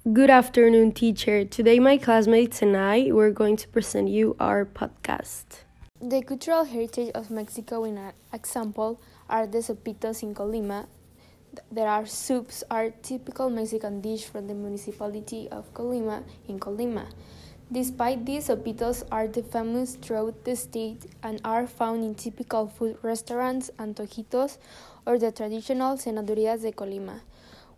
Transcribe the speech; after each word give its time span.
Good 0.00 0.30
afternoon, 0.30 0.92
teacher. 0.92 1.44
Today, 1.44 1.78
my 1.78 1.98
classmates 1.98 2.62
and 2.62 2.74
I 2.74 3.12
were 3.12 3.30
going 3.30 3.58
to 3.58 3.68
present 3.68 4.08
you 4.08 4.34
our 4.40 4.64
podcast. 4.64 5.44
The 6.00 6.22
cultural 6.22 6.64
heritage 6.64 7.10
of 7.14 7.30
Mexico, 7.30 7.84
in 7.84 7.98
an 7.98 8.14
example, 8.32 8.98
are 9.28 9.46
the 9.46 9.58
sopitos 9.58 10.22
in 10.22 10.34
Colima. 10.34 10.86
There 11.70 11.86
are 11.86 12.06
soups, 12.06 12.64
are 12.70 12.88
typical 13.02 13.50
Mexican 13.50 14.00
dish 14.00 14.24
from 14.24 14.46
the 14.46 14.54
municipality 14.54 15.50
of 15.50 15.70
Colima 15.74 16.24
in 16.48 16.58
Colima. 16.58 17.04
Despite 17.70 18.24
these, 18.24 18.48
sopitos 18.48 19.04
are 19.12 19.28
the 19.28 19.42
famous 19.42 19.96
throughout 19.96 20.46
the 20.46 20.56
state 20.56 21.04
and 21.22 21.42
are 21.44 21.66
found 21.66 22.04
in 22.04 22.14
typical 22.14 22.68
food 22.68 22.96
restaurants, 23.02 23.70
antojitos, 23.78 24.56
or 25.06 25.18
the 25.18 25.30
traditional 25.30 25.98
cenadurias 25.98 26.62
de 26.62 26.72
Colima 26.72 27.20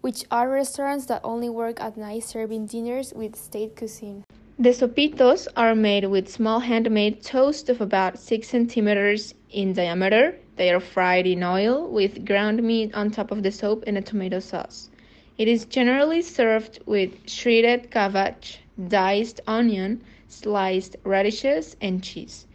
which 0.02 0.24
are 0.30 0.50
restaurants 0.50 1.06
that 1.06 1.20
only 1.24 1.48
work 1.48 1.80
at 1.80 1.96
night 1.96 2.24
serving 2.24 2.66
dinners 2.66 3.12
with 3.14 3.34
state 3.34 3.74
cuisine. 3.76 4.24
The 4.58 4.70
sopitos 4.70 5.48
are 5.56 5.74
made 5.74 6.04
with 6.04 6.28
small 6.28 6.60
handmade 6.60 7.22
toast 7.22 7.68
of 7.68 7.80
about 7.80 8.18
6 8.18 8.46
centimeters 8.46 9.34
in 9.50 9.72
diameter. 9.72 10.36
They 10.56 10.70
are 10.70 10.80
fried 10.80 11.26
in 11.26 11.42
oil 11.42 11.88
with 11.88 12.26
ground 12.26 12.62
meat 12.62 12.94
on 12.94 13.10
top 13.10 13.30
of 13.30 13.42
the 13.42 13.50
soap 13.50 13.84
and 13.86 13.96
a 13.96 14.02
tomato 14.02 14.40
sauce. 14.40 14.90
It 15.38 15.48
is 15.48 15.64
generally 15.64 16.20
served 16.20 16.80
with 16.84 17.28
shredded 17.28 17.90
cabbage, 17.90 18.60
diced 18.88 19.40
onion, 19.46 20.02
sliced 20.28 20.96
radishes, 21.04 21.76
and 21.80 22.02
cheese. 22.02 22.46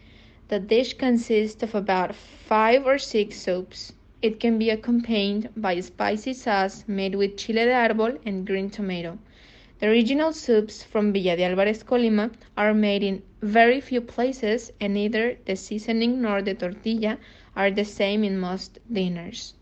The 0.49 0.59
dish 0.59 0.93
consists 0.93 1.63
of 1.63 1.75
about 1.75 2.15
five 2.15 2.85
or 2.85 2.97
six 2.97 3.41
soaps. 3.41 3.93
It 4.19 4.39
can 4.39 4.57
be 4.57 4.71
accompanied 4.71 5.49
by 5.55 5.79
spicy 5.79 6.33
sauce 6.33 6.83
made 6.87 7.13
with 7.13 7.37
chile 7.37 7.65
de 7.65 7.71
árbol 7.71 8.17
and 8.25 8.47
green 8.47 8.67
tomato. 8.67 9.19
The 9.79 9.89
original 9.89 10.33
soups 10.33 10.81
from 10.81 11.13
Villa 11.13 11.35
de 11.35 11.43
Álvarez, 11.43 11.83
Colima, 11.83 12.31
are 12.57 12.73
made 12.73 13.03
in 13.03 13.21
very 13.43 13.79
few 13.79 14.01
places, 14.01 14.71
and 14.81 14.95
neither 14.95 15.37
the 15.45 15.55
seasoning 15.55 16.19
nor 16.19 16.41
the 16.41 16.55
tortilla 16.55 17.19
are 17.55 17.69
the 17.69 17.85
same 17.85 18.23
in 18.23 18.39
most 18.39 18.79
dinners. 18.91 19.53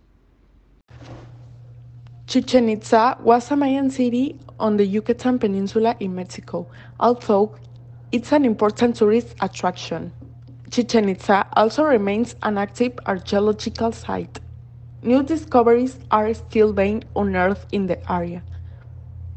Chichen 2.25 2.69
Itza 2.69 3.17
was 3.21 3.51
a 3.51 3.57
Mayan 3.57 3.89
city 3.89 4.39
on 4.57 4.77
the 4.77 4.85
Yucatan 4.85 5.37
Peninsula 5.37 5.97
in 5.99 6.15
Mexico, 6.15 6.65
although 7.01 7.53
it's 8.13 8.31
an 8.31 8.45
important 8.45 8.95
tourist 8.95 9.35
attraction. 9.41 10.13
Chichen 10.71 11.09
Itza 11.09 11.45
also 11.57 11.83
remains 11.83 12.37
an 12.41 12.57
active 12.57 12.93
archaeological 13.05 13.91
site. 13.91 14.39
New 15.05 15.21
discoveries 15.21 15.99
are 16.09 16.33
still 16.33 16.73
being 16.73 17.03
unearthed 17.15 17.67
in 17.71 17.85
the 17.85 18.11
area, 18.11 18.41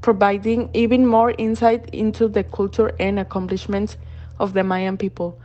providing 0.01 0.71
even 0.73 1.07
more 1.07 1.35
insight 1.37 1.91
into 1.91 2.27
the 2.27 2.43
culture 2.43 2.93
and 2.99 3.19
accomplishments 3.19 3.99
of 4.41 4.55
the 4.55 4.65
Mayan 4.65 4.97
people, 4.97 5.39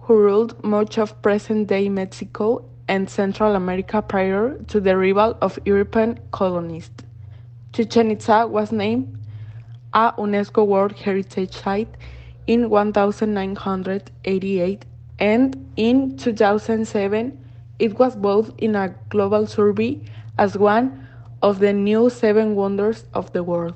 who 0.00 0.18
ruled 0.18 0.64
much 0.64 0.98
of 0.98 1.22
present 1.22 1.68
day 1.68 1.88
Mexico 1.88 2.64
and 2.88 3.08
Central 3.08 3.54
America 3.54 4.02
prior 4.02 4.58
to 4.66 4.80
the 4.80 4.90
arrival 4.90 5.38
of 5.40 5.60
European 5.64 6.18
colonists. 6.32 7.04
Chichen 7.72 8.10
Itza 8.10 8.48
was 8.48 8.72
named 8.72 9.16
a 9.94 10.12
UNESCO 10.18 10.66
World 10.66 10.94
Heritage 10.94 11.54
Site 11.54 11.96
in 12.48 12.68
1988 12.68 14.84
and 15.20 15.72
in 15.76 16.16
2007 16.16 17.38
it 17.82 17.98
was 17.98 18.14
both 18.14 18.52
in 18.58 18.76
a 18.76 18.94
global 19.08 19.44
survey 19.44 20.00
as 20.38 20.56
one 20.56 21.04
of 21.42 21.58
the 21.58 21.72
new 21.72 22.08
seven 22.08 22.54
wonders 22.54 23.04
of 23.12 23.32
the 23.32 23.42
world. 23.42 23.74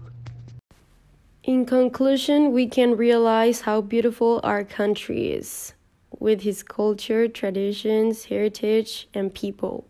In 1.42 1.66
conclusion, 1.66 2.52
we 2.52 2.68
can 2.68 2.96
realize 2.96 3.62
how 3.62 3.80
beautiful 3.80 4.40
our 4.44 4.62
country 4.62 5.32
is, 5.32 5.74
with 6.20 6.46
its 6.46 6.62
culture, 6.62 7.26
traditions, 7.26 8.26
heritage, 8.26 9.08
and 9.12 9.34
people. 9.34 9.88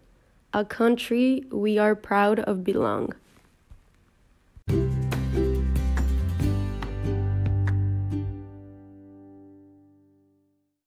A 0.55 0.65
country 0.65 1.45
we 1.53 1.77
are 1.77 1.95
proud 1.95 2.41
of 2.41 2.65
belong. 2.65 3.13